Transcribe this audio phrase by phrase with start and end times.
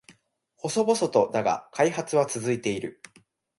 [0.57, 3.03] 細々とだが開発は続いている